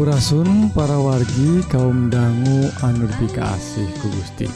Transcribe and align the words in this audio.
Sampurasun 0.00 0.72
para 0.72 0.96
wargi 0.96 1.60
kaum 1.68 2.08
dangu 2.08 2.72
anurbi 2.80 3.28
Asih 3.36 3.84
ku 4.00 4.08
Gusti. 4.08 4.48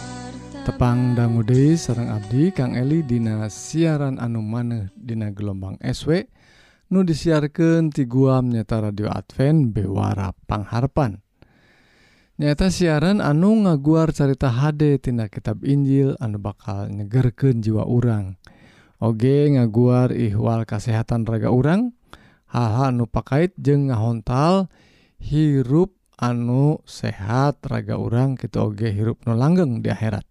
Tepang 0.65 1.13
dangu 1.13 1.45
De 1.45 1.77
sarang 1.77 2.17
Abdi 2.17 2.49
Kang 2.49 2.73
Eli 2.73 3.05
Dina 3.05 3.45
siaran 3.53 4.17
anu 4.17 4.41
maneh 4.41 4.89
Dina 4.97 5.29
gelombang 5.37 5.77
SW 5.85 6.25
nu 6.89 7.05
disiarkan 7.05 7.93
ti 7.93 8.09
guam 8.09 8.57
nyata 8.57 8.89
radio 8.89 9.13
Advent 9.13 9.69
bewara 9.69 10.33
pangharpan. 10.49 11.21
Nyata 12.41 12.73
siaran 12.73 13.21
anu 13.21 13.69
ngaguar 13.69 14.17
carita 14.17 14.49
HD 14.49 14.97
tina 14.97 15.29
kitab 15.29 15.61
Injil 15.61 16.17
anu 16.25 16.41
bakal 16.41 16.89
nyegerken 16.89 17.61
jiwa 17.61 17.85
urang. 17.85 18.41
Oge 18.97 19.53
ngaguar 19.53 20.09
ihwal 20.09 20.65
kesehatan 20.65 21.29
raga 21.29 21.53
urang 21.53 21.93
hal-hal 22.49 22.97
anu 22.97 23.05
pakait 23.05 23.53
jeung 23.61 23.93
ngahontal 23.93 24.73
hirup 25.25 25.97
anu 26.21 26.85
sehat 26.85 27.65
raga 27.65 27.97
orang 27.97 28.37
kita 28.37 28.61
oge 28.61 28.93
hirup 28.93 29.25
nu 29.25 29.33
langgeng 29.33 29.81
di 29.81 29.89
akhirat. 29.89 30.29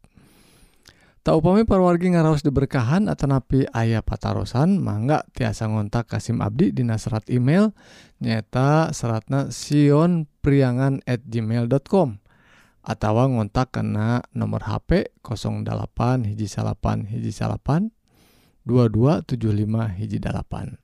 Tak 1.24 1.40
upami 1.40 1.64
parwargi 1.64 2.12
ngaraos 2.12 2.44
diberkahan 2.44 3.08
atau 3.08 3.32
napi 3.32 3.64
ayah 3.72 4.04
patarosan 4.04 4.76
mangga 4.84 5.24
tiasa 5.32 5.72
ngontak 5.72 6.12
Kasim 6.12 6.44
Abdi 6.44 6.76
di 6.76 6.84
serat 7.00 7.32
email 7.32 7.72
nyeta 8.20 8.92
seratna 8.92 9.48
Sion 9.48 10.28
priangan 10.44 11.00
at 11.08 11.24
gmail.com 11.24 12.20
atau 12.84 13.16
ngontak 13.32 13.72
kena 13.72 14.28
nomor 14.36 14.68
HP 14.68 15.16
08 15.24 16.28
hiji 16.28 16.52
salapan 16.52 17.08
hiji 17.08 17.32
salapan 17.32 17.96
2275 18.68 19.96
hiji 19.96 20.20
dalapan 20.20 20.83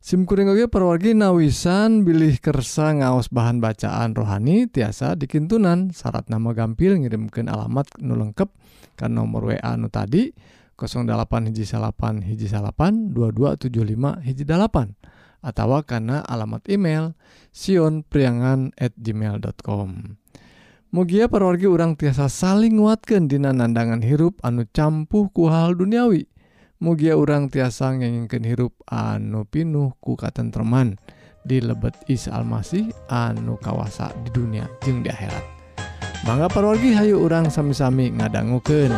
SIMkuring 0.00 0.48
oge 0.48 0.64
perwargi 0.64 1.12
nawisan 1.12 2.08
bilih 2.08 2.40
kersa 2.40 2.96
ngaos 2.96 3.28
bahan 3.28 3.60
bacaan 3.60 4.16
rohani 4.16 4.64
tiasa 4.64 5.12
dikintunan 5.12 5.92
syarat 5.92 6.24
nama 6.32 6.56
gampil 6.56 6.96
ngirimkan 6.96 7.52
alamat 7.52 7.84
nu 8.00 8.16
lengkep 8.16 8.48
kan 8.96 9.12
nomor 9.12 9.52
WA 9.52 9.76
nu 9.76 9.92
tadi 9.92 10.32
08 10.80 11.52
hiji 11.52 11.68
salapan 11.68 12.24
hiji 12.24 12.48
salapan 12.48 13.12
2275 13.12 14.24
hiji 14.24 14.48
dalapan 14.48 14.96
atau 15.44 15.84
karena 15.84 16.24
alamat 16.24 16.64
email 16.72 17.12
sionpriangan 17.52 18.72
at 18.80 18.96
gmail.com 18.96 20.16
Mugia 20.96 21.28
perwargi 21.28 21.68
urang 21.68 21.92
tiasa 21.92 22.32
saling 22.32 22.80
nguatkan 22.80 23.28
dina 23.28 23.52
nandangan 23.52 24.00
hirup 24.00 24.40
anu 24.40 24.64
campuh 24.72 25.30
ku 25.30 25.46
hal 25.46 25.78
duniawi. 25.78 26.26
Mugia 26.80 27.12
urang 27.12 27.52
tiasa 27.52 27.92
ngengingken 27.92 28.40
hirup 28.40 28.72
anu 28.88 29.44
pinuh 29.44 29.92
ku 30.00 30.16
katentreman 30.16 30.96
di 31.44 31.60
lebet 31.60 31.92
Isa 32.08 32.32
Almasih 32.32 32.88
anu 33.12 33.60
kawasa 33.60 34.08
di 34.24 34.32
dunia 34.32 34.64
jeung 34.80 35.04
di 35.04 35.12
akhirat. 35.12 35.44
Mangga 36.24 36.48
parwargi 36.48 36.96
hayu 36.96 37.20
urang 37.20 37.52
sami-sami 37.52 38.16
ngadanggukeun. 38.16 38.96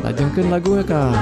Lajengkeun 0.00 0.48
lagu 0.48 0.80
ka. 0.88 1.12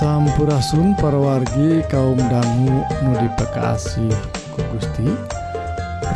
Sampurasun 0.00 0.96
parwargi 0.96 1.84
kaum 1.92 2.16
dangu 2.16 2.80
nudi 3.04 3.28
pekasih 3.36 4.08
ku 4.56 4.64
Gusti 4.72 5.12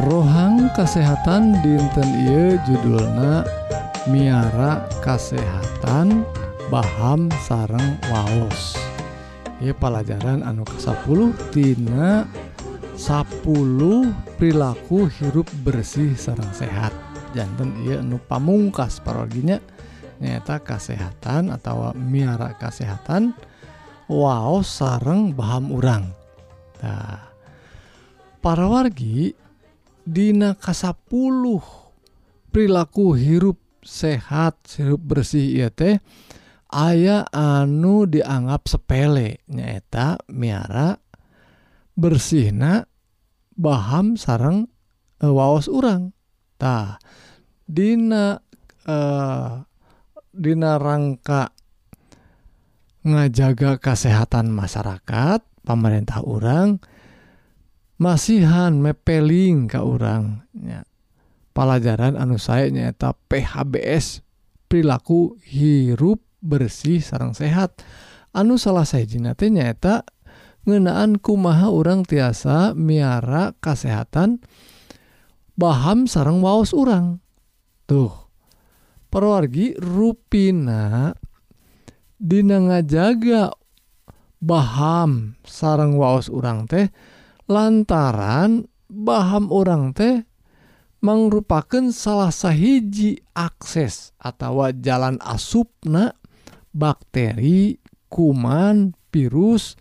rohang 0.08 0.72
kesehatan 0.72 1.60
dinten 1.60 2.08
Ieu 2.24 2.56
judulna 2.64 3.44
miara 4.08 4.88
kasehatan 5.04 6.24
Baham 6.72 7.28
sareng 7.44 8.00
waos. 8.08 8.72
Ieu 9.60 9.76
pelajaran 9.76 10.40
anu 10.40 10.64
ke-10 10.64 11.52
tina 11.52 12.24
10 12.96 13.36
perilaku 14.40 15.12
hirup 15.12 15.44
bersih 15.60 16.16
sarang 16.16 16.56
sehat. 16.56 16.96
Jantan 17.36 17.84
ia 17.84 18.00
anu 18.00 18.16
pamungkas 18.16 19.04
parorginya 19.04 19.60
nyata 20.24 20.56
kesehatan 20.64 21.52
atau 21.52 21.92
miara 21.92 22.56
kesehatan 22.56 23.36
Wow 24.04 24.60
sareng 24.60 25.32
Baham 25.32 25.72
urang. 25.72 26.12
Nah, 26.84 27.32
para 28.44 28.68
wargi 28.68 29.32
Dina 30.04 30.52
kasapul 30.52 31.56
perilaku 32.52 33.16
hirup 33.16 33.56
sehat 33.80 34.60
sirup 34.68 35.00
bersih 35.00 35.64
ya 35.64 35.68
teh 35.72 35.96
aya 36.68 37.24
anu 37.32 38.04
dianggap 38.04 38.68
sepele. 38.68 39.40
Nyaeta 39.48 40.20
miara 40.28 41.00
bersihna 41.96 42.84
Baham 43.56 44.20
sarang 44.20 44.68
e, 45.16 45.24
waos 45.24 45.64
urangtah 45.64 47.00
Dina 47.64 48.36
e, 48.84 48.96
Dina 50.36 50.76
rangka 50.76 51.48
ngajaga 53.04 53.78
kesehatan 53.78 54.48
masyarakat 54.48 55.44
pemerintah 55.62 56.24
orang 56.24 56.80
masihan 58.00 58.80
mepeling 58.80 59.68
ke 59.68 59.78
orangnya 59.78 60.88
pelajaran 61.54 62.18
anu 62.18 62.40
saya 62.40 62.68
nyata 62.68 63.14
PHBS 63.30 64.24
perilaku 64.66 65.38
hirup 65.46 66.18
bersih 66.42 66.98
sarang 67.00 67.32
sehat. 67.32 67.80
Anu 68.34 68.58
salah 68.58 68.82
saya 68.82 69.06
jinate 69.06 69.46
nyata 69.48 70.02
ngenaan 70.66 71.22
kumaha 71.22 71.70
orang 71.70 72.02
tiasa 72.02 72.74
miara 72.74 73.54
kesehatan 73.62 74.42
baham 75.54 76.10
sarang 76.10 76.42
waos 76.42 76.74
orang 76.74 77.22
tuh 77.86 78.10
perwargi 79.12 79.78
rupina 79.78 81.14
Dina 82.18 82.62
ngajaga 82.62 83.50
Baham 84.44 85.40
sarang 85.48 85.96
waos 85.96 86.28
urang 86.28 86.68
teh 86.68 86.92
lantaran 87.48 88.68
Baham 88.92 89.48
orang 89.48 89.96
teh 89.96 90.22
merupakan 91.04 91.92
salah 91.92 92.32
sahiji 92.32 93.20
akses 93.36 94.16
atau 94.16 94.64
jalan 94.72 95.20
asupna 95.20 96.16
bakteri 96.72 97.76
kuman 98.08 98.96
virus 99.12 99.76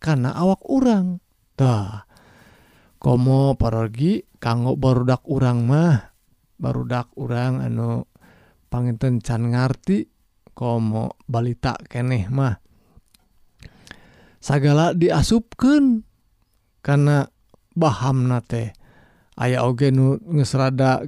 karena 0.00 0.32
awak 0.32 0.64
orang 0.68 1.20
dah 1.56 2.08
komo 2.96 3.58
pergi 3.58 4.22
kanggo 4.40 4.78
barudak 4.78 5.26
urang 5.28 5.68
mah 5.68 6.14
barudak 6.56 7.10
urang 7.18 7.60
anu 7.60 8.06
panginten 8.72 9.18
can 9.18 9.50
ngarti 9.52 10.11
komo 10.52 11.16
balita 11.24 11.76
keneh 11.88 12.28
mah. 12.28 12.56
Sagala 14.42 14.90
diasupken 14.92 16.02
karena 16.82 17.30
Baham 17.72 18.28
nate 18.28 18.76
aya 19.40 19.64
oge 19.64 19.88
nu 19.88 20.20
ngesrada 20.20 21.00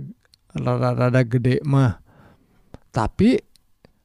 rada-rada 0.56 1.22
gede 1.28 1.60
mah. 1.60 2.00
Tapi 2.94 3.36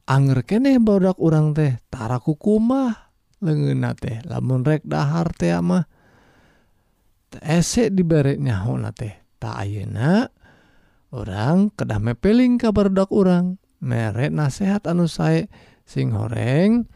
anger 0.10 0.44
keneh 0.44 0.82
barudak 0.82 1.22
urang 1.22 1.56
tehtara 1.56 2.20
kuku 2.20 2.60
mah 2.60 3.16
leungeunna 3.40 3.92
teh. 3.96 4.20
Lamun 4.28 4.66
rek 4.66 4.84
dahar 4.84 5.32
teh 5.32 5.56
mah 5.64 5.88
esek 7.40 7.96
dibere 7.96 8.36
ho 8.36 8.74
teh. 8.92 9.14
Tak 9.40 9.56
ayeuna 9.56 10.28
orang 11.16 11.72
kedah 11.72 12.02
mepeling 12.04 12.60
kabar 12.60 12.92
barudak 12.92 13.10
orang 13.14 13.59
merek 13.80 14.32
nasehat 14.32 14.86
anu 14.88 15.08
sae 15.08 15.48
sing 15.88 16.14
horeng 16.14 16.88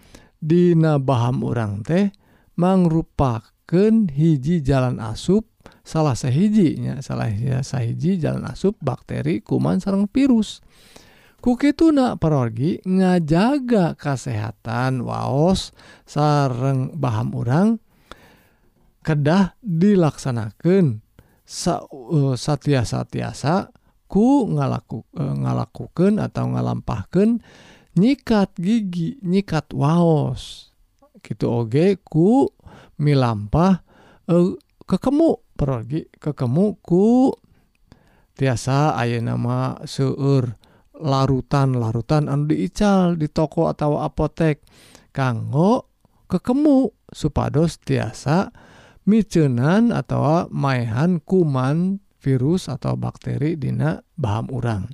Dina 0.43 0.99
Baham 0.99 1.39
urang 1.41 1.81
teh 1.87 2.11
mangrupaken 2.59 4.11
hiji 4.11 4.59
jalan 4.59 4.99
asup 4.99 5.47
salah 5.83 6.15
sehijinya 6.15 6.99
salah 6.99 7.31
sahiji 7.63 8.19
jalan 8.19 8.43
asup 8.47 8.75
bakteri 8.83 9.39
kuman 9.39 9.79
sarang 9.79 10.07
virus. 10.11 10.59
Ku 11.43 11.59
kituna 11.59 12.15
perorgi 12.15 12.79
ngajaga 12.87 13.99
kesehatan 13.99 15.03
waos 15.03 15.75
sareng 16.07 16.95
Baham 16.95 17.35
urang 17.35 17.83
kedah 19.03 19.59
dilaksanakan 19.59 21.03
sa, 21.43 21.83
uh, 21.83 22.39
satiasa-tiasa 22.39 23.72
ku 24.13 24.45
ngalaku 24.45 25.01
uh, 25.17 25.33
ngalakukan 25.41 26.21
atau 26.21 26.53
ngalampahkan 26.53 27.41
nyikat 27.97 28.53
gigi 28.61 29.17
nyikat 29.25 29.73
waos. 29.73 30.69
Gitu 31.25 31.49
oge 31.49 31.97
ku 32.05 32.45
milampah 33.01 33.81
uh, 34.29 34.53
kekemu 34.85 35.57
pergi 35.57 36.05
kekemu 36.21 36.77
ku 36.85 37.33
tiasa 38.37 38.93
aya 38.93 39.17
nama 39.17 39.81
seueur 39.81 40.61
larutan 40.93 41.73
larutan 41.81 42.29
anu 42.29 42.53
diical 42.53 43.17
di 43.17 43.25
toko 43.25 43.65
atau 43.65 43.97
apotek. 43.97 44.61
Kanggo 45.09 45.89
kekemu 46.29 47.09
supados 47.09 47.81
tiasa 47.81 48.53
micenan 49.09 49.89
atau 49.89 50.45
maehan 50.53 51.17
kuman 51.21 52.02
virus 52.23 52.71
atau 52.71 52.95
bakteri 52.95 53.59
dina 53.59 53.99
baham 54.15 54.47
urang. 54.47 54.87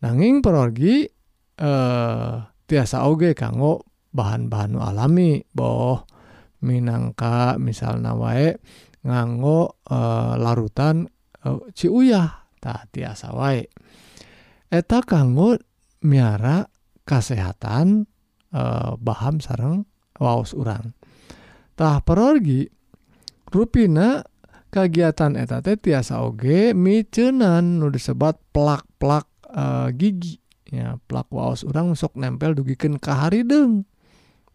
Nanging 0.00 0.40
perorgi 0.40 1.04
eh 1.58 2.34
tiasa 2.68 3.08
oge 3.08 3.32
kanggo 3.32 3.88
bahan-bahan 4.12 4.76
alami 4.76 5.40
boh 5.52 6.04
minangka 6.60 7.56
misalnya 7.56 8.12
wae 8.12 8.52
nganggo 9.08 9.80
e, 9.88 9.98
larutan 10.36 11.08
eh, 11.40 11.48
e, 11.48 11.72
ciuyah 11.72 12.28
tak 12.60 12.92
tiasa 12.92 13.32
wae. 13.32 13.64
Eta 14.68 15.00
kanggo 15.00 15.56
miara 16.04 16.68
kesehatan 17.08 18.04
e, 18.52 18.60
eh, 18.60 18.92
baham 19.00 19.40
sarang 19.40 19.88
waos 20.20 20.52
urang. 20.52 20.92
Tah 21.78 22.02
perorgi 22.02 22.66
rupina 23.48 24.20
kegiatan 24.68 25.34
teh 25.36 25.76
tiasa 25.76 26.20
oge 26.24 26.76
micenan 26.76 27.80
nu 27.80 27.88
disebat 27.88 28.36
plak-plak 28.52 29.26
uh, 29.52 29.88
gigi. 29.92 30.40
Ya 30.68 31.00
plak 31.08 31.32
waos 31.32 31.64
orang 31.64 31.96
sok 31.96 32.20
nempel 32.20 32.52
dugiken 32.52 33.00
kaharideng 33.00 33.88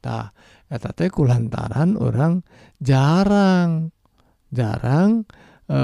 tah 0.04 0.30
eta 0.70 0.94
teh 0.94 1.10
kulantaran 1.10 1.98
orang 1.98 2.46
jarang 2.78 3.90
jarang 4.54 5.26
e, 5.66 5.80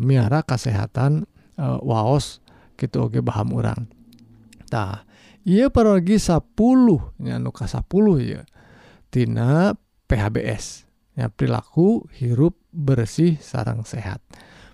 miara 0.00 0.40
kesehatan 0.46 1.28
uh, 1.60 1.76
eh, 1.76 1.78
waos 1.84 2.40
gitu 2.80 3.10
oge 3.10 3.20
paham 3.20 3.52
orang 3.52 3.90
tah 4.70 5.04
ieu 5.44 5.68
parogi 5.68 6.16
10 6.16 6.40
nya 7.20 7.36
nu 7.36 7.50
ka 7.52 7.68
10 7.68 7.84
ya 8.24 8.42
tina 9.12 9.76
PHBS 10.08 10.83
Ya, 11.14 11.30
perilaku 11.30 12.10
hirup 12.10 12.58
bersih 12.74 13.38
sarang 13.38 13.86
sehat. 13.86 14.18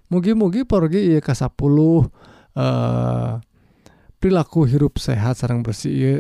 Mugi-mugi 0.09 0.65
porgi 0.65 1.15
ia 1.15 1.21
ke-10 1.21 1.77
eh 2.51 3.35
perilaku 4.21 4.69
hirup 4.69 5.01
sehat 5.01 5.41
sarang 5.41 5.65
bersih 5.65 5.93
ia 5.93 6.15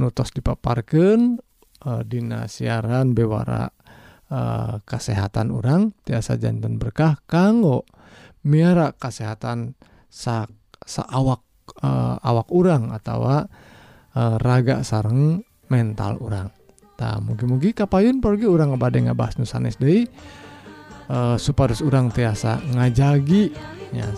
nutos 0.00 0.32
dipaparkan 0.32 1.36
eh, 1.84 2.02
Dina 2.08 2.48
siaran 2.48 3.12
bewara 3.12 3.68
eh, 4.32 4.76
kesehatan 4.86 5.52
orang 5.52 5.92
tiasa 6.06 6.40
jantan 6.40 6.80
berkah 6.80 7.20
kanggo 7.28 7.84
miara 8.46 8.96
kesehatan 8.96 9.76
sak 10.08 10.48
saawak 10.80 11.44
eh, 11.84 12.16
awak 12.24 12.48
orang 12.54 12.94
atau 12.94 13.20
eh, 13.26 14.36
raga 14.40 14.80
sarang 14.80 15.44
mental 15.68 16.20
orang 16.24 16.61
mugi-mugi 17.22 17.74
kapayun 17.74 18.22
pergi 18.22 18.46
orang 18.46 18.74
ngebade 18.74 18.98
ngabahas 19.06 19.38
nu 19.40 19.46
sanes 19.46 19.78
deui. 19.78 20.06
Eh, 21.12 21.36
supados 21.36 21.82
urang 21.82 22.08
tiasa 22.08 22.62
ngajagi 22.72 23.52
ya 23.92 24.08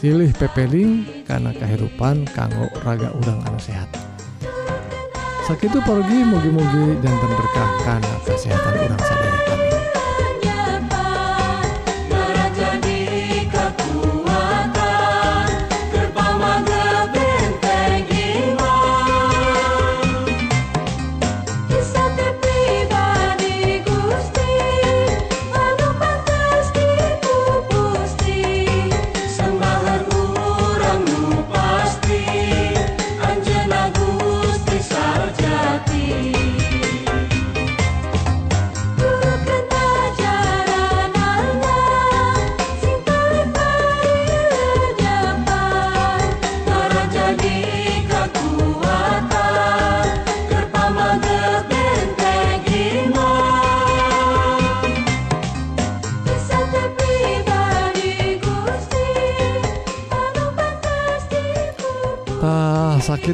silih 0.00 0.32
pepeling 0.38 1.04
karena 1.28 1.52
kehidupan 1.52 2.24
kanggo 2.32 2.70
raga 2.86 3.12
urang 3.18 3.42
anu 3.44 3.60
sehat. 3.60 3.90
Sakitu 5.44 5.80
pergi 5.82 6.18
mugi-mugi 6.24 7.00
jantan 7.04 7.32
berkah 7.36 7.70
karena 7.84 8.14
kesehatan 8.24 8.74
urang 8.86 9.02
sadaya. 9.02 9.40
Amin 9.52 9.77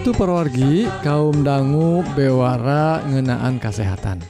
Sakitu 0.04 0.20
perwargi 0.20 0.84
kaum 1.00 1.48
dangu 1.48 2.04
bewara 2.12 3.00
ngenaan 3.08 3.56
kesehatan. 3.56 4.20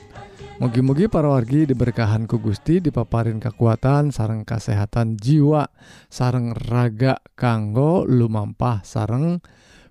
Mugi-mugi 0.62 1.11
para 1.11 1.26
wargi 1.26 1.66
diberkahan 1.66 2.31
ku 2.31 2.38
Gusti 2.38 2.78
dipaparin 2.78 3.43
kekuatan 3.43 4.14
sareng 4.14 4.47
kesehatan 4.47 5.19
jiwa 5.19 5.66
sareng 6.07 6.54
raga 6.54 7.19
kanggo 7.35 8.07
lumampah 8.07 8.87
sareng 8.87 9.43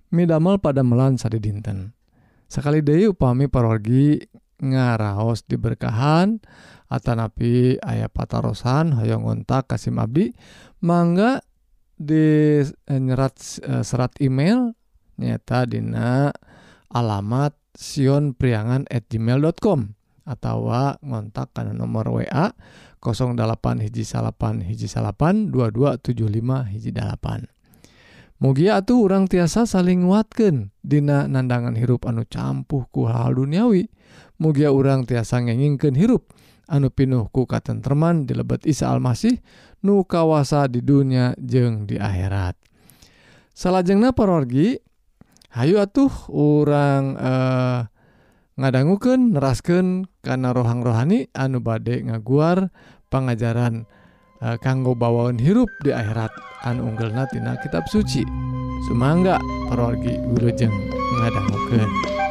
midamel 0.08 0.56
pada 0.56 0.80
melan 0.80 1.20
sadi 1.20 1.36
dinten. 1.36 1.92
Sekali 2.48 2.80
deui 2.80 3.12
upami 3.12 3.52
para 3.52 3.68
wargi 3.68 4.24
ngaraos 4.64 5.44
diberkahan 5.44 6.40
atanapi 6.88 7.76
aya 7.84 8.08
patarosan 8.08 8.96
hoyong 8.96 9.28
ngontak 9.28 9.68
kasim 9.68 10.00
abdi 10.00 10.32
mangga 10.80 11.44
di 12.00 12.64
eh, 12.64 12.72
nyerat 13.04 13.36
eh, 13.60 13.84
serat 13.84 14.16
email 14.24 14.72
nyata 15.20 15.68
dina 15.68 16.34
alamat 16.90 17.54
sionpriangan 17.74 18.86
at 18.88 19.10
gmail.com 19.10 19.94
atau 20.24 20.72
ngontak 21.04 21.52
karena 21.52 21.76
nomor 21.76 22.08
wa 22.08 22.52
08 23.04 23.84
hiji 23.84 24.04
salapan 24.08 24.64
hiji 24.64 24.88
salapan 24.88 25.52
2275 25.52 26.72
hiji 26.72 26.90
dalapan. 26.94 27.44
Mugia 28.40 28.82
tuh 28.82 29.06
orang 29.06 29.30
tiasa 29.30 29.62
saling 29.64 30.04
nguatkan 30.04 30.74
Dina 30.84 31.30
nandangan 31.30 31.78
hirup 31.78 32.04
anu 32.04 32.26
campuh 32.26 32.84
ku 32.90 33.06
hal 33.06 33.38
duniawi. 33.38 33.88
Mugia 34.40 34.74
orang 34.74 35.06
tiasa 35.06 35.38
ngengingken 35.38 35.94
hirup 35.94 36.28
anu 36.66 36.90
pinuh 36.90 37.30
ku 37.30 37.46
katentreman 37.46 38.26
di 38.26 38.34
lebet 38.34 38.66
Isa 38.66 38.90
Almasih 38.90 39.38
nu 39.84 40.02
kawasa 40.02 40.66
di 40.66 40.82
dunia 40.82 41.36
jeng 41.38 41.86
di 41.86 42.00
akhirat. 42.00 42.58
Salahjengna 43.54 44.10
perorgi 44.10 44.76
Hayu 45.54 45.78
atuh 45.78 46.10
orang 46.34 47.14
eh, 47.14 47.80
ngadangguken 48.58 49.38
nerasken 49.38 50.10
karena 50.18 50.50
rohang 50.50 50.82
rohani 50.82 51.30
anu 51.30 51.62
badek 51.62 52.10
ngaguar 52.10 52.74
pengajaran 53.06 53.86
eh, 54.42 54.58
kanggo 54.58 54.98
bawaan 54.98 55.38
hirup 55.38 55.70
di 55.86 55.94
akhirat 55.94 56.34
anu 56.66 56.90
unggel 56.90 57.14
natina 57.14 57.54
kitab 57.62 57.86
suci 57.86 58.26
Sumangga 58.84 59.40
perorgi 59.70 60.12
wilujeng 60.28 60.74
ngadangguken. 61.22 62.23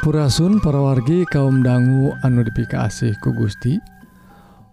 Sampurasun 0.00 0.64
parawargi 0.64 1.28
kaum 1.28 1.60
dangu 1.60 2.16
anu 2.24 2.40
dipikasih 2.40 3.20
ku 3.20 3.36
Gusti. 3.36 3.76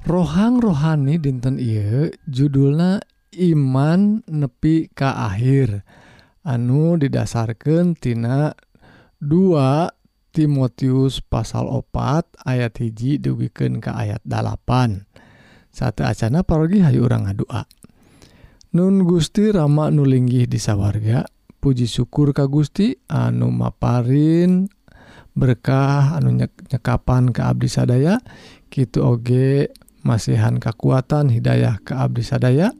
Rohang 0.08 0.64
rohani 0.64 1.20
dinten 1.20 1.60
Iye 1.60 2.16
judulna 2.32 3.04
iman 3.36 4.24
nepi 4.24 4.88
ka 4.88 5.28
akhir. 5.28 5.84
Anu 6.48 6.96
didasarkantina 6.96 8.56
2 9.20 10.32
Timotius 10.32 11.20
pasal 11.20 11.68
opat 11.76 12.24
ayat 12.48 12.80
hiji 12.80 13.20
dugiken 13.20 13.84
ke 13.84 13.92
ayat 13.92 14.24
8 14.24 15.12
satu 15.76 16.08
acana 16.08 16.48
parogi 16.48 16.80
Hayu 16.80 17.04
orang 17.04 17.28
ngadua. 17.28 17.68
Nun 18.80 19.04
Gusti 19.04 19.52
Rama 19.52 19.92
nulinggih 19.92 20.48
disawarga 20.48 21.28
puji 21.60 21.84
syukur 21.84 22.32
Ka 22.32 22.48
Gusti 22.48 22.96
anu 23.12 23.52
maparin 23.52 24.72
berkah 25.38 26.18
anu 26.18 26.34
nyekapan 26.34 27.30
ke 27.30 27.46
Abdi 27.46 27.70
sadaya 27.70 28.18
gitu 28.74 29.06
oge 29.06 29.70
masihan 30.02 30.58
kekuatan 30.58 31.30
hidayah 31.30 31.78
ke 31.86 31.94
Abdi 31.94 32.26
sadaya. 32.26 32.74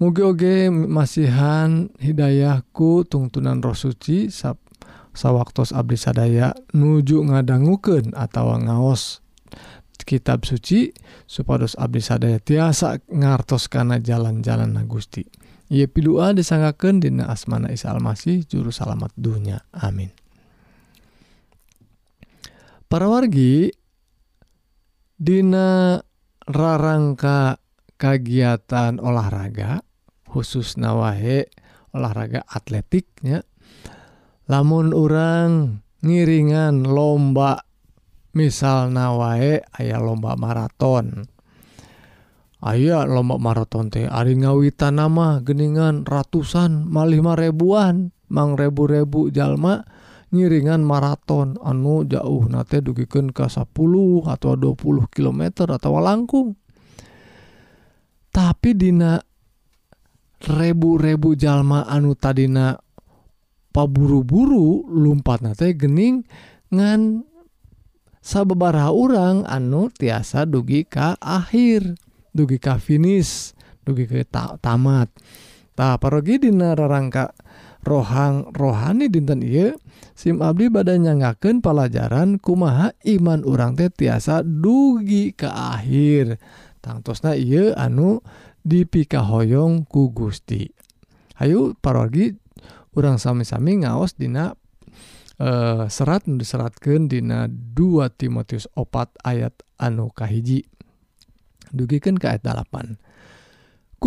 Muge-oge 0.00 0.72
masihan 0.72 1.92
hidayahku 2.00 3.04
tungtunan 3.04 3.60
roh 3.60 3.76
suci 3.76 4.32
sab 4.32 4.56
sawwaktos 5.12 5.76
Abdi 5.76 6.00
sadaya 6.00 6.56
nuju 6.72 7.28
ngadangguken 7.28 8.16
atau 8.16 8.56
ngaos 8.56 9.20
kitab 10.08 10.48
suci 10.48 10.96
supados 11.28 11.76
Abdi 11.76 12.00
sadaya 12.00 12.40
tiasa 12.40 13.04
ngartos 13.12 13.68
karena 13.68 14.00
jalan-jalan 14.00 14.72
Gusti. 14.88 15.28
Ye 15.70 15.86
pidua 15.86 16.34
disanggaken 16.34 16.98
dina 16.98 17.30
asmana 17.30 17.70
Isa 17.70 17.94
Almasih 17.94 18.42
juru 18.48 18.74
salamat 18.74 19.14
dunya. 19.14 19.62
Amin. 19.70 20.10
Parawargi 22.90 23.70
Dina 25.14 25.94
rarangka 26.42 27.62
kegiatan 27.94 28.98
olahraga 28.98 29.78
khusus 30.26 30.74
nawahe 30.74 31.46
olahraga 31.94 32.42
atletiknya 32.50 33.46
lamun 34.50 34.90
orang 34.90 35.78
ngiringan 36.02 36.82
lomba 36.82 37.62
misal 38.34 38.90
nawae 38.90 39.62
ayah 39.78 40.02
lomba 40.02 40.34
maraton. 40.34 41.30
Ayah 42.58 43.06
lomba 43.06 43.38
maraton 43.38 43.94
teh 43.94 44.10
ari 44.10 44.34
ngawitan 44.34 44.98
nama 44.98 45.38
geningan 45.46 46.02
ratusan 46.10 46.90
malih 46.90 47.22
ribuan 47.38 48.10
mang 48.26 48.58
rebu-rebu 48.58 49.30
jalma 49.30 49.86
ngiringan 50.30 50.86
maraton 50.86 51.58
anu 51.58 52.06
jauh 52.06 52.46
nate 52.46 52.78
dugiken 52.82 53.34
ke 53.34 53.46
10 53.50 53.66
atau 54.26 54.52
20 54.54 55.10
km 55.10 55.42
atau 55.66 55.98
langkung 55.98 56.54
tapi 58.30 58.78
Dina 58.78 59.18
rebu-rebu 60.40 61.34
jalma 61.34 61.84
anu 61.84 62.14
tadina 62.14 62.78
paburu-buru 63.74 64.86
lumpat 64.88 65.42
nate 65.42 65.74
gening 65.74 66.24
ngan 66.70 67.26
sababaraha 68.22 68.90
orang 68.94 69.36
anu 69.44 69.90
tiasa 69.90 70.46
dugi 70.46 70.86
ka 70.86 71.18
akhir 71.18 71.98
dugi 72.30 72.62
ka 72.62 72.78
finish 72.78 73.52
dugi 73.84 74.06
ke 74.06 74.22
ta 74.28 74.54
tamat. 74.60 75.10
Tak 75.74 75.98
parogi 76.04 76.36
dina 76.36 76.76
rarangka 76.76 77.32
rohang 77.82 78.52
rohani 78.52 79.08
dinten 79.08 79.40
iya 79.40 79.72
SIM 80.20 80.44
Abdi 80.44 80.68
badannya 80.68 81.16
nyaanggaken 81.16 81.64
pelajaran 81.64 82.36
kumaha 82.36 82.92
iman 83.08 83.40
urang 83.40 83.72
teh 83.72 83.88
tiasa 83.88 84.44
dugi 84.44 85.32
ke 85.32 85.48
akhir. 85.48 86.36
Tangtosna 86.84 87.32
ia 87.40 87.72
anu 87.72 88.20
dipikahoyong 88.60 89.88
ku 89.88 90.12
Gusti. 90.12 90.68
Ayu 91.40 91.72
parogi 91.80 92.36
urang 92.92 93.16
sami-sami 93.16 93.80
ngaos 93.80 94.12
dina 94.20 94.52
eh, 95.40 95.88
serat 95.88 96.28
diseratkan 96.28 97.08
dina 97.08 97.48
2 97.48 98.12
Timotius 98.12 98.68
opat 98.76 99.16
ayat 99.24 99.56
anu 99.80 100.12
kahiji. 100.12 100.68
Dugikan 101.72 102.20
ke 102.20 102.28
ayat 102.28 102.44
8 102.44 103.09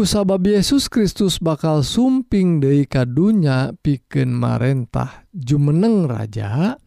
sabab 0.02 0.42
Yesus 0.50 0.90
Kristus 0.90 1.38
bakal 1.38 1.86
sumping 1.86 2.58
Dei 2.58 2.90
kadunya 2.90 3.78
piken 3.78 4.34
Marentah. 4.34 5.30
Jumeneng 5.30 6.10
raja 6.10 6.82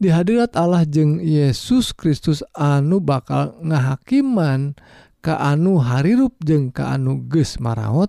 di 0.00 0.08
hadirat 0.08 0.56
Allah 0.56 0.88
jeung 0.88 1.20
Yesus 1.20 1.92
Kristus 1.92 2.40
anu 2.56 3.04
bakal 3.04 3.60
ngahakiman 3.60 4.72
ke 5.20 5.36
anu 5.36 5.84
Harrup 5.84 6.40
jeung 6.40 6.72
ke 6.72 6.80
anu 6.80 7.28
ges 7.28 7.60
maraot 7.60 8.08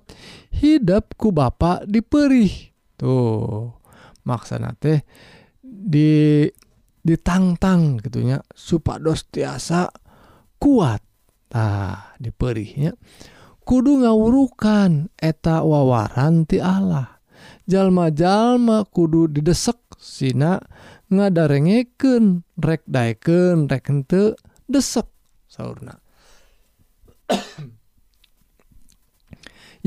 hidupku 0.55 1.35
ba 1.35 1.51
diperih. 1.83 2.71
Tuh 2.95 3.75
maksana 4.23 4.71
teh 4.79 5.03
di 5.59 6.47
ditangtang 7.03 8.00
gitunya 8.00 8.39
supados 8.55 9.27
tiasa 9.27 9.91
kuattah 10.55 12.15
diperihnya 12.15 12.95
kudu 13.65 14.06
ngawurukan 14.06 15.10
eta 15.18 15.62
wawaran 15.62 16.46
ti 16.50 16.62
Allah. 16.62 17.22
Jalma-jalma 17.70 18.86
kudu 18.89 19.30
didesek 19.32 19.77
Sina 20.01 20.58
ngadarengeken 21.13 22.41
rek 22.58 22.82
daeken 22.89 23.70
rek 23.70 23.86
henteu 23.86 24.34
desek 24.65 25.06
saurna. 25.46 26.01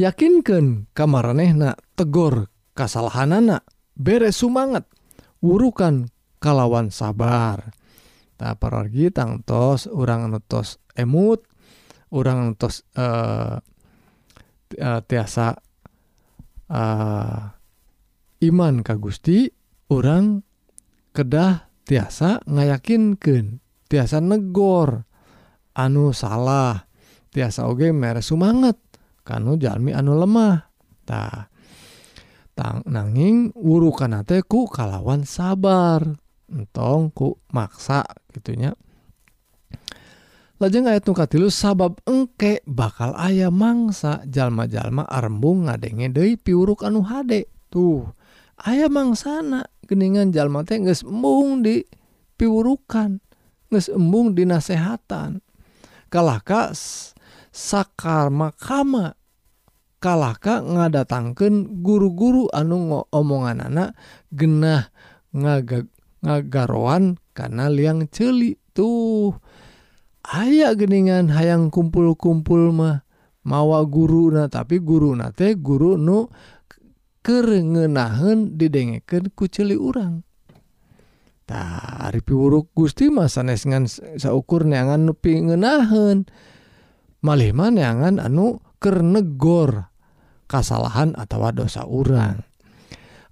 Yakinkan 0.03 0.87
kamarehna 0.95 1.75
tegor 1.99 2.47
kasalahanana 2.79 3.67
beres 3.99 4.39
sumanget 4.39 4.87
wurukan 5.43 6.07
kalawan 6.39 6.95
sabar. 6.95 7.75
Tak 8.35 8.59
pergi 8.59 9.15
tangtos 9.15 9.87
orang 9.87 10.27
nutos 10.31 10.83
emut 10.99 11.47
orang 12.15 12.55
tos 12.55 12.87
eh, 12.95 13.59
eh, 14.79 15.01
tiasa 15.03 15.47
eh, 16.71 17.43
iman 18.49 18.75
ka 18.87 18.95
Gusti? 18.97 19.51
Orang 19.91 20.41
kedah 21.13 21.69
tiasa 21.85 22.41
ngayakinkan 22.49 23.61
tiasa 23.91 24.19
negor 24.25 25.05
anu 25.77 26.17
salah 26.17 26.89
tiasa 27.29 27.69
oge 27.69 27.93
mere 27.93 28.25
semangat 28.25 28.81
kanu 29.27 29.61
jalmi 29.61 29.93
anu 29.93 30.17
lemah. 30.17 30.73
Tah 31.05 31.53
tang 32.55 32.87
nanging 32.87 33.51
urukan 33.53 34.23
ku 34.47 34.71
kalawan 34.71 35.27
sabar 35.27 36.07
entong 36.47 37.11
ku 37.11 37.43
maksa 37.51 38.07
gitunya 38.31 38.73
lajeng 40.63 40.87
ayat 40.87 41.05
nuka 41.07 41.27
tilu 41.27 41.51
sabab 41.51 41.99
engke 42.07 42.63
bakal 42.69 43.15
ayah 43.19 43.51
mangsa 43.51 44.23
jalma-jalma 44.29 45.03
arembung 45.11 45.67
ngadenge 45.67 46.15
deui 46.15 46.35
piuruk 46.39 46.87
anu 46.87 47.03
hade. 47.03 47.51
Tuh 47.75 48.07
ayah 48.63 48.87
mangsana 48.87 49.67
geningan 49.91 50.31
jalma 50.31 50.63
teh 50.63 50.79
geus 50.79 51.03
embung 51.03 51.67
di 51.67 51.83
piurukan 52.39 53.19
geus 53.71 53.91
embung 53.91 54.39
di 54.39 54.47
nasehatan. 54.47 55.43
Kalaka 56.07 56.71
sakar 57.51 58.31
makama 58.31 59.19
kalaka 59.99 60.63
ngadatangkeun 60.63 61.83
guru-guru 61.83 62.47
anu 62.55 63.03
omongan 63.11 63.67
anak 63.67 63.99
genah 64.31 64.93
ngaga 65.35 65.83
ngagaroan 66.23 67.19
karena 67.35 67.67
liang 67.67 68.07
celi. 68.07 68.55
Tuh 68.75 69.31
aya 70.25 70.73
geningan 70.73 71.29
hayang 71.29 71.69
kumpul-kumpul 71.69 72.73
mah 72.73 73.05
mawa 73.45 73.85
guru 73.85 74.33
nah 74.33 74.49
tapi 74.49 74.81
guru 74.81 75.13
na 75.13 75.29
teh 75.31 75.53
guru 75.53 76.01
nu 76.01 76.33
kerengenahan 77.25 78.57
didengeken 78.57 79.33
kuceli 79.33 79.77
urang. 79.77 80.25
Tah 81.45 82.09
Ari 82.09 82.25
piwuruk 82.25 82.73
Gusti 82.73 83.13
mah 83.13 83.29
sanes 83.29 83.69
ngan 83.69 83.85
saukur 84.17 84.65
neangan 84.65 85.13
nepi 85.13 85.45
ngenahan 85.45 86.25
malih 87.21 87.53
mah 87.53 87.69
neangan 87.69 88.17
anu 88.17 88.61
kernegor 88.81 89.93
kasalahan 90.49 91.13
atau 91.17 91.49
dosa 91.53 91.85
urang. 91.85 92.45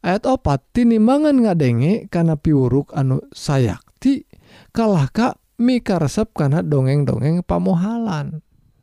Ayat 0.02 0.28
opat 0.28 0.76
tinimangan 0.76 1.40
ngadenge 1.40 2.08
karena 2.12 2.36
piwuruk 2.36 2.92
anu 2.92 3.22
sayakti 3.32 4.28
kalah 4.74 5.08
ka 5.08 5.41
mikaresep 5.60 6.32
karena 6.36 6.60
dongeng-dongeng 6.64 7.44
pamohalan. 7.44 8.40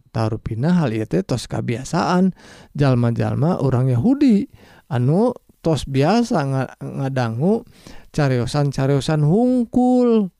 Tarupina 0.09 0.73
hal 0.81 0.89
itu 0.89 1.21
tos 1.21 1.45
kebiasaan 1.45 2.33
jalma-jalma 2.73 3.61
orang 3.61 3.93
Yahudi. 3.93 4.49
Anu 4.89 5.37
tos 5.61 5.85
biasa 5.85 6.37
nga, 6.49 6.63
ngadanggu 6.81 7.61
cariyosan-cariyosan 8.09 9.21
hungkul. 9.21 10.33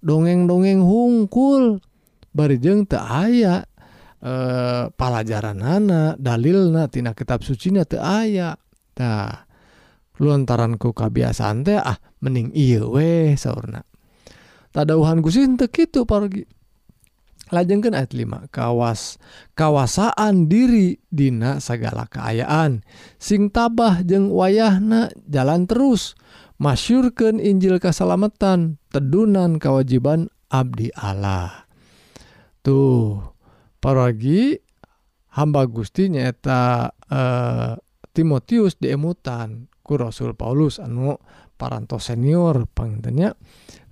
Dongeng-dongeng 0.00 0.80
hungkul. 0.80 1.84
Barijeng 2.32 2.88
te 2.88 2.96
aya. 2.96 3.68
E, 4.20 4.32
pelajaran 4.92 5.64
anak 5.64 6.20
dalilnatina 6.20 7.16
kitab 7.16 7.40
sucinya 7.40 7.88
te 7.88 7.96
ayatah 7.96 9.48
lontaranku 10.20 10.92
kebiasaan 10.92 11.64
teh 11.64 11.80
ah 11.80 11.96
mening 12.20 12.52
ieu 12.52 12.92
weh 12.92 13.32
sauna 13.40 13.89
tadauhan 14.70 15.22
Gusin 15.22 15.58
tekitu 15.58 16.06
pargi 16.06 16.46
lajengkan 17.50 17.98
ayat 17.98 18.14
5 18.14 18.54
kawas 18.54 19.18
kawasaan 19.58 20.46
diri 20.46 21.02
Dina 21.10 21.58
segala 21.58 22.06
keayaan. 22.06 22.86
Sing 23.18 23.50
tabah 23.50 24.06
jeng 24.06 24.30
wayahna 24.30 25.10
jalan 25.26 25.66
terus. 25.66 26.14
Masyurkan 26.60 27.40
Injil 27.40 27.80
keselamatan 27.80 28.76
tedunan 28.92 29.56
kewajiban 29.56 30.28
Abdi 30.52 30.92
Allah. 30.92 31.66
Tuh 32.60 33.16
paragi 33.80 34.60
hamba 35.32 35.64
Gusti 35.64 36.12
nyata 36.12 36.92
eh, 37.08 37.80
Timotius 38.12 38.76
diemutan 38.76 39.72
ku 39.80 39.96
Rasul 39.96 40.36
Paulus 40.36 40.76
anu 40.82 41.16
parantos 41.56 42.12
senior 42.12 42.68
pengintennya 42.68 43.32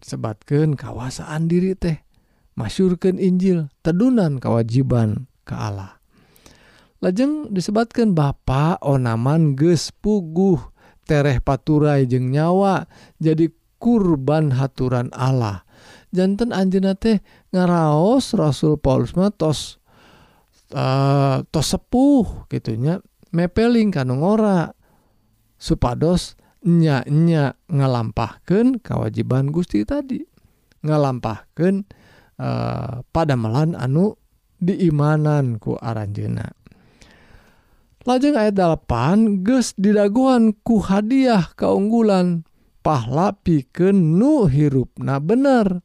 sebatkan 0.02 0.74
kawasaan 0.74 1.46
diri 1.50 1.74
teh. 1.74 2.02
Masyurkan 2.58 3.22
Injil 3.22 3.70
tedunan 3.86 4.42
kewajiban 4.42 5.30
ke 5.46 5.54
Allah. 5.54 6.02
Lajeng 6.98 7.54
disebatkan 7.54 8.18
Bapak 8.18 8.82
onaman 8.82 9.54
geus 9.54 9.94
puguh 9.94 10.58
tereh 11.06 11.38
paturai 11.38 12.04
jeng 12.10 12.34
nyawa 12.34 12.90
jadi 13.22 13.54
kurban 13.78 14.50
haturan 14.58 15.14
Allah. 15.14 15.62
Jantan 16.10 16.50
Anjena 16.50 16.98
teh 16.98 17.22
ngaraos 17.54 18.34
Rasul 18.34 18.74
Paulus 18.82 19.14
tos 19.38 19.78
uh, 20.74 21.46
tos 21.48 21.68
sepuh 21.70 22.50
gitunya 22.50 22.98
mepeling 23.30 23.94
kanung 23.94 24.24
ora 24.24 24.72
supados 25.60 26.34
nyanya 26.68 27.56
ngalampahkan 27.72 28.84
kewajiban 28.84 29.48
Gusti 29.48 29.88
tadi. 29.88 30.20
Ngalampahkan 30.84 31.74
eh, 32.36 32.94
pada 33.00 33.34
melan 33.40 33.72
anu 33.72 34.12
diimanan 34.60 35.56
ku 35.56 35.80
aranjena 35.80 36.58
lajeng 38.08 38.40
ayat 38.40 38.56
8 38.56 39.44
ges 39.44 39.76
didaguan 39.76 40.56
ku 40.64 40.80
hadiah 40.80 41.52
keunggulan 41.52 42.48
pahla 42.80 43.36
piken 43.36 44.16
nu 44.16 44.48
hirupna 44.48 45.20
bener. 45.20 45.84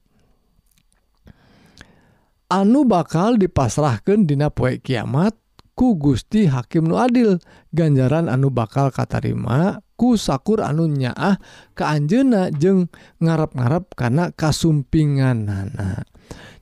Anu 2.47 2.87
bakal 2.87 3.35
dipasrahkan 3.35 4.23
dina 4.23 4.47
poe 4.47 4.79
kiamat 4.79 5.35
ku 5.75 5.99
Gusti 5.99 6.47
Hakim 6.47 6.87
Nu 6.87 6.95
Adil. 6.95 7.43
Ganjaran 7.75 8.31
anu 8.31 8.53
bakal 8.53 8.93
katarima 8.93 9.82
ku 9.93 10.17
sakur 10.17 10.63
anu 10.65 10.89
nyaah 10.89 11.37
ke 11.77 11.83
Anjena 11.85 12.49
jeung 12.49 12.89
ngarap-gararap 13.21 13.93
karena 13.93 14.33
kasumpinganana 14.33 16.05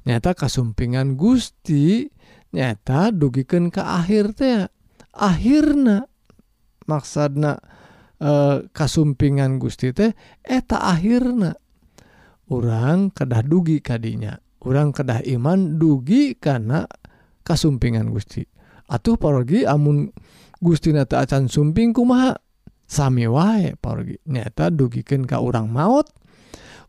nyata 0.04 0.32
kasumpingan 0.34 1.16
Gusti 1.16 2.10
nyata 2.52 3.14
dugiken 3.16 3.72
ke 3.72 3.80
akhir 3.80 4.36
teh 4.36 4.68
akhirnya 5.16 6.10
maksana 6.90 7.62
e, 8.20 8.30
eh, 8.30 8.58
kasumpingan 8.74 9.62
Gusti 9.62 9.96
teh 9.96 10.12
eta 10.44 10.84
akhirnya 10.84 11.56
orang 12.52 13.14
kedah 13.14 13.42
dugi 13.46 13.80
kadinya 13.80 14.36
orang 14.66 14.94
kedah 14.94 15.26
iman 15.26 15.82
dugi 15.82 16.38
karena 16.38 16.86
kasumpingan 17.42 18.14
Gusti. 18.14 18.46
Atuh 18.92 19.18
pergi 19.18 19.66
amun 19.66 20.12
Gusti 20.62 20.94
nata 20.94 21.24
acan 21.26 21.50
sumping 21.50 21.96
kumaha? 21.96 22.38
sami 22.92 23.24
wae 23.24 23.80
pergi 23.80 24.20
nyata 24.28 24.68
dugikeun 24.68 25.24
ka 25.24 25.40
urang 25.40 25.72
maut. 25.72 26.12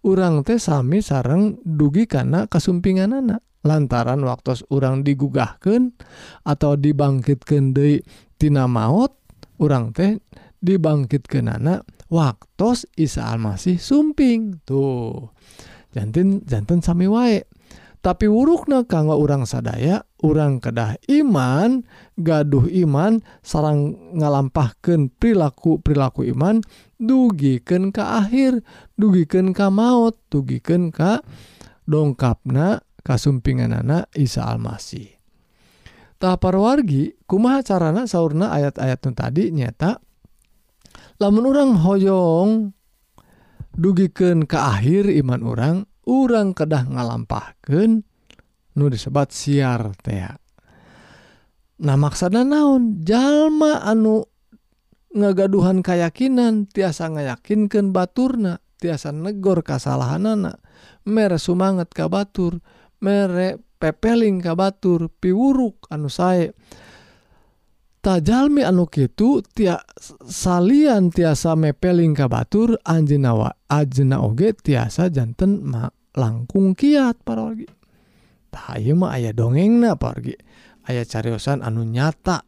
Urang 0.02 0.42
teh 0.42 0.58
sami 0.58 0.98
sareng 0.98 1.62
dugi 1.62 2.10
karena 2.10 2.50
kesumpingan 2.50 3.14
anak 3.14 3.46
lantaran 3.62 4.26
waktu 4.26 4.66
urang 4.74 5.06
digugahkan 5.06 5.94
atau 6.42 6.74
dibangkitkan 6.74 7.70
deui 7.70 8.02
tina 8.34 8.66
maut 8.66 9.14
urang 9.62 9.94
teh 9.94 10.18
dibangkitkan 10.58 11.46
anak 11.46 11.86
waktu 12.10 12.82
Isa 12.98 13.30
Almasih 13.30 13.78
sumping. 13.78 14.58
Tuh 14.66 15.30
jantin 15.94 16.42
jantan 16.42 16.82
sami 16.82 17.06
wae. 17.06 17.46
tapi 18.02 18.26
wurukna 18.26 18.82
kanggo 18.82 19.14
urang 19.14 19.46
sadaya 19.46 20.02
orang 20.26 20.58
kedah 20.58 20.98
iman 21.06 21.86
gaduh 22.18 22.66
iman 22.82 23.22
sarang 23.46 23.94
ngalampahkan 24.18 25.14
perilaku 25.14 25.78
perilaku 25.78 26.26
iman 26.34 26.58
dugiken 26.98 27.94
ke 27.94 28.02
akhir 28.02 28.66
dugiken 28.98 29.54
ka 29.54 29.70
maut 29.70 30.18
dugiken 30.34 30.90
ka 30.90 31.22
dongkapna 31.86 32.82
kasumpingan 33.06 33.74
anak 33.74 34.10
Isa 34.14 34.46
Almasih. 34.46 35.18
Parwargi 36.22 37.18
kumaha 37.26 37.66
carana 37.66 38.06
sauna 38.06 38.54
ayat-ayat 38.54 39.10
tadi 39.10 39.50
nyata 39.50 39.98
lamun 41.18 41.50
orang 41.50 41.82
hoyong 41.82 42.50
dugiken 43.74 44.46
ke 44.46 44.54
akhir 44.54 45.10
iman 45.10 45.42
orang 45.42 45.76
urang 46.08 46.54
kedah 46.56 46.88
ngalampahkan 46.88 48.02
nu 48.72 48.84
disebat 48.88 49.30
siar 49.30 49.92
teh 50.00 50.22
nah 51.82 51.98
maksana 51.98 52.46
naon? 52.46 53.02
Jalma 53.02 53.82
anu 53.82 54.22
ngagaduhan 55.12 55.84
keyakinan 55.84 56.70
tiasa 56.70 57.10
ngayakinkan 57.10 57.90
baturna 57.90 58.62
tiasa 58.80 59.14
negor 59.14 59.62
kasalahan 59.62 60.26
anak 60.26 60.58
mere 61.06 61.38
sumanget 61.38 61.90
ka 61.94 62.10
Batur 62.10 62.58
mere 63.02 63.62
pepeling 63.78 64.42
ka 64.42 64.54
Batur 64.58 65.10
piwuruk 65.10 65.86
anu 65.90 66.10
sae. 66.10 66.50
jalmi 68.02 68.66
anu 68.66 68.90
Kitu 68.90 69.46
tia 69.54 69.78
salian 70.26 71.14
tiasa 71.14 71.54
mepelingka 71.54 72.26
Batur 72.26 72.74
Anjinawa 72.82 73.54
Ajena 73.70 74.18
oge 74.26 74.58
tiasa 74.58 75.06
jantan 75.06 75.62
ma 75.62 75.86
langkung 76.18 76.74
kiat 76.74 77.22
pargi 77.22 77.70
mah 78.92 79.10
aya 79.14 79.30
dongeng 79.30 79.80
na 79.80 79.94
pargi 79.94 80.34
ayaah 80.90 81.06
cariyosan 81.06 81.62
anu 81.62 81.86
nyata. 81.86 82.42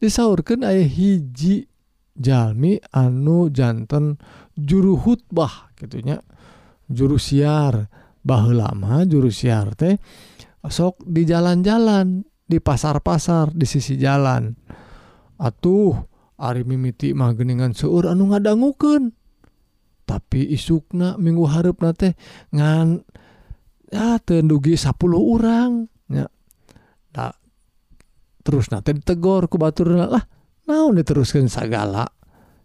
Disaurkan 0.00 0.64
aya 0.64 0.80
hiji 0.80 1.68
Jalmi 2.16 2.80
anu 2.96 3.52
jantan 3.52 4.16
juru 4.56 4.96
khutbah 4.96 5.72
gitunya 5.76 6.20
juru 6.88 7.16
siar 7.16 7.88
bah 8.20 8.44
lama 8.48 9.04
juru 9.08 9.32
siar 9.32 9.72
teh 9.72 9.96
sok 10.60 11.00
di 11.08 11.24
jalan-jalan 11.24 12.29
di 12.50 12.58
pasar-pasar 12.58 13.54
di 13.54 13.62
sisi 13.62 13.94
jalan. 13.94 14.50
Atuh 15.38 16.10
Ari 16.40 16.64
mimiti 16.64 17.12
mah 17.12 17.36
geningan 17.36 17.76
seueur 17.76 18.16
anu 18.16 18.32
ngadangukeun. 18.32 19.12
Tapi 20.08 20.48
isukna 20.56 21.20
minggu 21.20 21.44
harapna 21.44 21.92
teh 21.92 22.16
ngan 22.56 23.04
ya 23.92 24.16
teu 24.24 24.40
dugi 24.40 24.74
10 24.74 24.96
urang 25.20 25.84
nya. 26.08 26.26
Da, 27.12 27.28
terus 28.40 28.72
na 28.72 28.80
teh 28.80 28.96
ditegor 28.96 29.52
ku 29.52 29.60
baturna 29.60 30.08
lah 30.08 30.24
naon 30.64 30.96
diteruskeun 30.96 31.52
sagala? 31.52 32.08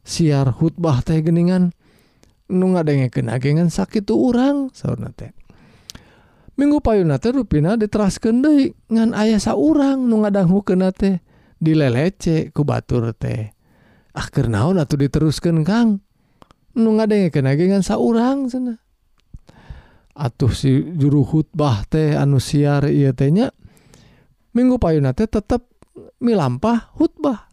Siar 0.08 0.56
khutbah 0.56 1.04
teh 1.04 1.19
geningan 1.19 1.76
nu 2.48 2.65
ngadengkeun 2.71 3.28
age 3.28 3.52
ngan 3.52 3.67
sakitu 3.67 4.15
urang 4.15 4.71
saurna 4.71 5.12
teh. 5.12 5.36
minggu 6.55 6.79
payunate 6.79 7.35
rupina 7.35 7.75
diteraskeun 7.75 8.39
deui 8.43 8.71
ngan 8.91 9.11
aya 9.11 9.39
saurang 9.39 10.07
nu 10.07 10.23
ngadangukeun 10.23 10.79
kenate 10.79 11.23
dilelece 11.59 12.51
ku 12.51 12.63
batur 12.63 13.11
teh. 13.15 13.51
Ah, 14.15 14.27
Akhir 14.27 14.47
naon 14.47 14.79
atuh 14.79 14.95
diteruskeun 14.95 15.67
Kang? 15.67 15.99
Nu 16.75 16.95
ngadenge 16.95 17.31
ngan 17.43 17.83
saurang 17.83 18.47
sana 18.47 18.79
atuh 20.15 20.51
si 20.55 20.95
juru 20.95 21.27
khutbah 21.27 21.83
teh 21.91 22.15
anu 22.15 22.39
siar 22.39 22.87
ieu 22.87 23.11
teh 23.11 23.27
nya 23.35 23.51
minggu 24.55 24.79
payuna 24.79 25.11
teh 25.11 25.27
tetep 25.27 25.67
milampah 26.23 26.95
khutbah. 26.95 27.51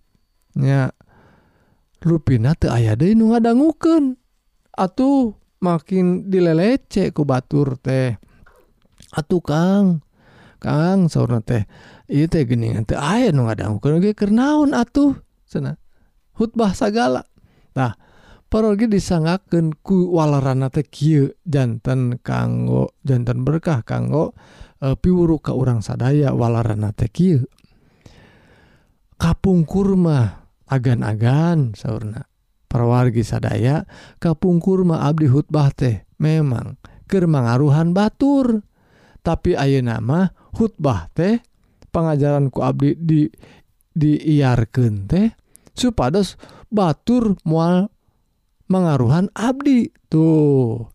Nya 0.54 0.94
rupina 1.98 2.54
teu 2.54 2.70
aya 2.70 2.94
deui 2.94 3.18
nu 3.18 3.34
ngadangukeun 3.34 4.14
atuh 4.78 5.34
makin 5.58 6.30
dilelece 6.30 7.10
ku 7.10 7.26
batur 7.26 7.74
teh. 7.82 8.21
atuh 9.12 9.44
Kang. 9.44 10.01
Kang 10.62 11.11
sauna 11.11 11.42
teh 11.42 11.66
ieu 12.07 12.31
teh 12.31 12.46
geuningan 12.46 12.87
teh 12.87 12.94
aya 12.94 13.35
nu 13.35 13.51
ngadangukeun 13.51 13.98
ge 13.98 14.14
keur 14.14 14.31
naon 14.31 14.70
atuh? 14.79 15.18
Cenah 15.51 15.75
khutbah 16.38 16.70
sagala. 16.70 17.27
Tah 17.75 17.98
parogi 18.46 18.87
disangakeun 18.87 19.75
ku 19.83 20.14
walarana 20.14 20.70
teh 20.70 20.87
kieu 20.87 21.35
janten 21.42 22.22
kanggo 22.22 22.94
janten 23.03 23.42
berkah 23.42 23.83
kanggo 23.83 24.38
e, 24.79 24.94
piwuru 24.94 25.42
ka 25.42 25.51
urang 25.51 25.83
sadaya 25.83 26.31
walarana 26.31 26.94
teh 26.94 27.11
kieu. 27.11 27.42
Kapungkur 29.18 29.98
mah 29.98 30.46
agan-agan 30.70 31.75
saurna. 31.75 32.31
Perwargi 32.70 33.27
sadaya 33.27 33.85
kapungkur 34.22 34.87
mah 34.87 35.11
abdi 35.11 35.27
khutbah 35.27 35.75
teh 35.75 36.07
memang 36.22 36.79
keur 37.11 37.27
mangaruhan 37.27 37.90
batur. 37.92 38.62
tapi 39.22 39.54
ayeuna 39.54 40.02
nama 40.02 40.30
khutbah 40.54 41.08
teh 41.14 41.38
pengajaranku 41.94 42.58
Abdi 42.58 42.98
di 42.98 43.22
diiarkan 43.94 44.94
teh 45.06 45.26
supados 45.72 46.37
batur 46.68 47.38
mual 47.46 47.88
mengaruhan 48.68 49.28
Abdi 49.32 49.88
tuh. 50.11 50.88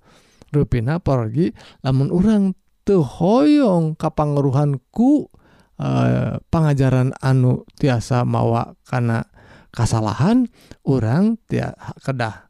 Ruina 0.48 1.04
pergi 1.04 1.52
namun 1.84 2.08
orang 2.08 2.56
tehoyong 2.88 4.00
kapangeruhanku 4.00 5.28
eh, 5.76 6.40
pengajaran 6.48 7.12
anu 7.20 7.68
tiasa 7.76 8.24
mawa 8.24 8.80
karena 8.88 9.28
kesalahan 9.76 10.48
orang 10.88 11.36
tiap 11.52 11.76
kedah 12.00 12.48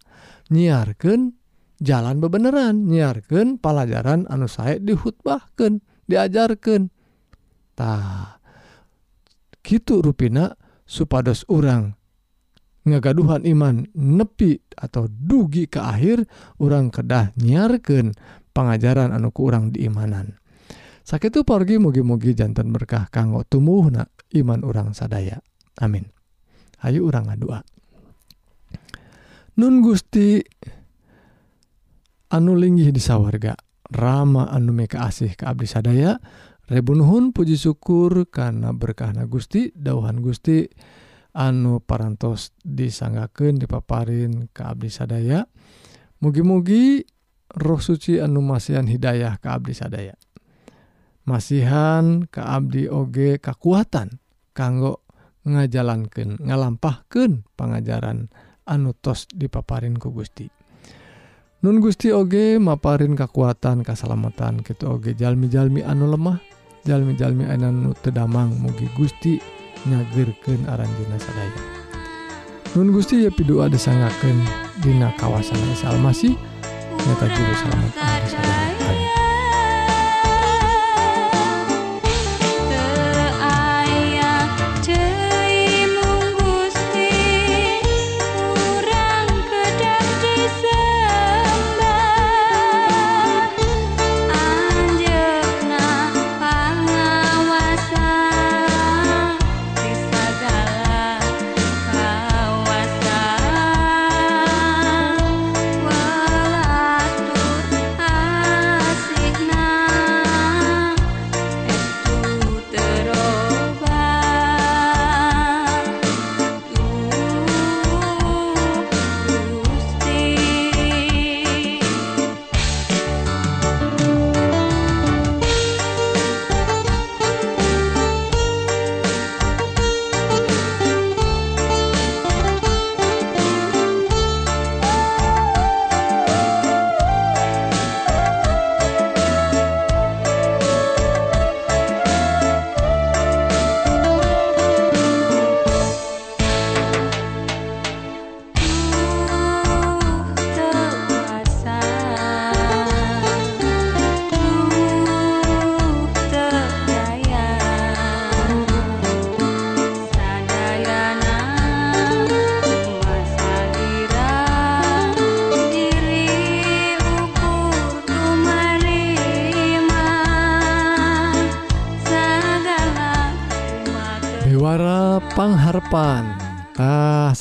nyiarkan 0.54 1.34
jalan 1.82 2.18
bebeneran 2.22 2.90
nyiarkan 2.90 3.62
pelajaran 3.62 4.26
anu 4.30 4.50
saya 4.50 4.82
dihutbahkan 4.82 5.82
diajarkantah 6.10 6.90
gitu 9.62 10.00
ruina 10.02 10.56
supados 10.88 11.44
orang 11.52 11.98
ngagaduhan 12.88 13.44
iman 13.44 13.84
nepi 13.92 14.64
atau 14.74 15.12
dugi 15.12 15.68
ke 15.68 15.84
akhir 15.84 16.24
orang 16.64 16.88
kedah 16.88 17.36
nyiarkan 17.36 18.16
pengajaran 18.56 19.12
anu 19.12 19.30
kurang 19.36 19.76
diimanan. 19.76 20.40
Sakit 21.04 21.32
itu 21.32 21.42
pergi 21.44 21.80
mugi-mugi 21.80 22.36
jantan 22.36 22.72
berkah 22.72 23.08
kanggo 23.12 23.44
tumbuh 23.48 23.88
na 23.92 24.08
iman 24.36 24.64
orang 24.64 24.92
sadaya. 24.92 25.40
Amin. 25.80 26.08
Ayu 26.84 27.08
orang 27.08 27.32
ngadua. 27.32 27.64
Nun 29.58 29.82
Gusti 29.82 30.44
anu 32.34 32.56
linggih 32.58 32.92
di 32.92 33.00
sawwarga 33.00 33.56
Rama 33.88 34.52
anu 34.52 34.76
meka 34.76 35.08
asih 35.08 35.32
ke 35.40 35.48
Abdi 35.48 35.64
sadaya. 35.64 36.20
Rebunuhun 36.68 37.32
Puji 37.32 37.56
syukur 37.56 38.28
karena 38.28 38.76
berkahna 38.76 39.24
Gusti 39.24 39.72
dauhan 39.72 40.20
Gusti. 40.20 40.68
Anu 41.38 41.80
parantos 41.80 42.52
disanggaken 42.66 43.64
dipaparin 43.64 44.52
ke 44.52 44.62
Abdi 44.66 44.92
sadaya. 44.92 45.48
Mugi-mugi 46.20 47.06
roh 47.56 47.80
suci 47.80 48.20
anu 48.20 48.44
masihan 48.44 48.84
Hidayah 48.84 49.40
ke 49.40 49.48
Abdi 49.48 49.72
sadaya. 49.72 50.16
Masihan 51.24 52.28
ke 52.28 52.44
Abdi 52.44 52.92
Oge 52.92 53.40
kekuatan 53.40 54.20
kanggo 54.52 55.08
ngajalankan 55.48 56.44
ngalampahkan 56.44 57.48
pengajaran 57.56 58.28
anutos 58.68 59.32
dipaparin 59.32 59.96
ku 59.96 60.12
Gusti. 60.12 60.57
Nun 61.68 61.84
Gusti 61.84 62.16
Oge 62.16 62.56
maparin 62.64 63.12
kekuatan 63.12 63.84
keselamatan 63.84 64.64
gitu 64.64 64.88
Oge. 64.88 65.12
Jalmi-jalmi 65.20 65.84
anu 65.84 66.08
lemah 66.08 66.40
jalmi-jalmi 66.88 67.44
anu 67.44 67.92
tedamang 68.00 68.56
mugi 68.56 68.88
Gusti 68.96 69.36
nyagirken 69.84 70.64
aranjina 70.64 71.20
sadaya. 71.20 71.60
Nun 72.72 72.96
Gusti 72.96 73.28
ya 73.28 73.36
pidua 73.36 73.68
disanggaken 73.68 74.48
dina 74.80 75.12
kawasan 75.20 75.60
Salmasi 75.76 76.40
nyata 77.04 77.28
juru 77.36 77.54
selamat 77.60 77.94
anu 78.00 78.28
sadaya. 78.32 78.67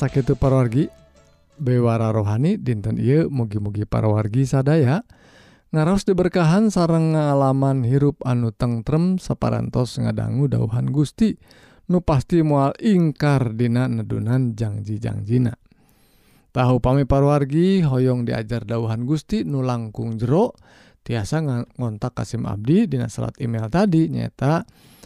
sakit 0.07 0.39
parawargi 0.39 0.87
bewara 1.59 2.15
rohani 2.15 2.55
dinten 2.55 2.95
ieu 2.95 3.27
mugi-mugi 3.27 3.83
parawargi 3.83 4.47
sadaya 4.47 5.03
ngaros 5.75 6.07
diberkahan 6.07 6.71
sareng 6.71 7.11
ngalaman 7.11 7.83
hirup 7.83 8.15
anu 8.23 8.55
tengrem 8.55 9.19
separantos 9.19 9.99
ngadanggu 9.99 10.47
dauhan 10.47 10.87
Gusti. 10.95 11.35
Nu 11.91 11.99
pasti 11.99 12.39
mual 12.39 12.71
ingkar 12.79 13.51
dina 13.55 13.91
nedunan 13.91 14.55
janji-janjina 14.55 15.55
tahu 16.55 16.79
pami 16.79 17.03
parwargi 17.03 17.83
Hoong 17.83 18.23
diajar 18.23 18.63
dauhan 18.63 19.03
Gusti 19.03 19.43
nu 19.43 19.59
langkung 19.59 20.15
jero. 20.15 20.55
Tiasa 21.03 21.39
ngontak 21.79 22.15
Kasim 22.15 22.47
Abdi 22.47 22.87
Dina 22.87 23.11
salat 23.11 23.35
email 23.39 23.71
tadi 23.71 24.11
nyata 24.11 24.63
dan 24.63 24.96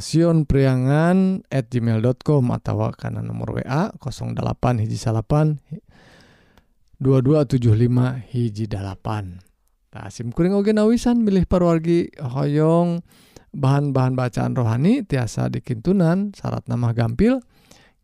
siun 0.00 0.48
priangan 0.48 1.44
at 1.52 1.68
gmail.com 1.68 2.44
atau 2.56 2.88
karena 2.96 3.20
nomor 3.20 3.60
WA 3.60 3.92
08 3.92 4.80
hiji 4.80 4.96
salapan 4.96 5.60
2275 7.02 8.32
hiji 8.32 8.64
dalapan. 8.64 9.44
Nah, 9.94 10.10
simkuring 10.10 10.56
oge 10.56 10.74
nawisan 10.74 11.22
milih 11.22 11.46
parwargi 11.46 12.10
hoyong. 12.18 13.04
Bahan-bahan 13.54 14.18
bacaan 14.18 14.58
rohani 14.58 15.06
tiasa 15.06 15.46
dikintunan 15.46 16.34
syarat 16.34 16.66
nama 16.66 16.90
gampil 16.90 17.38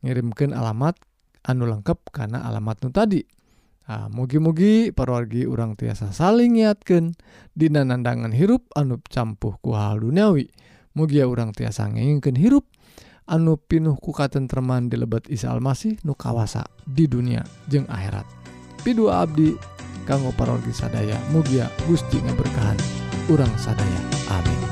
ngirimkan 0.06 0.54
alamat 0.54 0.94
anu 1.42 1.66
lengkap 1.66 2.14
karena 2.14 2.46
alamat 2.46 2.78
nu 2.86 2.94
tadi. 2.94 3.26
Nah, 3.90 4.06
mugi-mugi 4.06 4.94
parwargi 4.94 5.50
urang 5.50 5.74
tiasa 5.74 6.14
saling 6.14 6.54
ngiatkan 6.54 7.18
dina 7.58 7.82
nandangan 7.82 8.30
hirup 8.30 8.70
anu 8.78 9.02
campuh 9.10 9.58
ku 9.58 9.74
hal 9.74 9.98
duniawi. 9.98 10.46
mugia 11.00 11.24
urang 11.24 11.56
tiasa 11.56 11.88
ngeinginkan 11.88 12.36
hirup 12.36 12.68
anu 13.24 13.56
pinuh 13.56 13.96
ku 13.96 14.12
tentteman 14.12 14.92
di 14.92 15.00
lebet 15.00 15.24
Isa 15.32 15.48
Almasih 15.48 15.96
nukawasa 16.04 16.68
di 16.84 17.08
dunia 17.08 17.40
jeung 17.72 17.88
akhirat. 17.88 18.28
Pidu 18.84 19.08
Abdi 19.08 19.56
kanggo 20.04 20.36
parogi 20.36 20.76
sadaya 20.76 21.16
mugia 21.32 21.72
Gusti 21.88 22.20
ngaberkahan. 22.20 22.76
Urang 23.32 23.52
sadaya. 23.56 24.00
Amin. 24.28 24.69